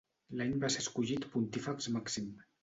L'any 0.37 0.55
va 0.63 0.71
ser 0.75 0.81
escollit 0.85 1.27
Pontífex 1.35 1.91
Màxim. 1.99 2.35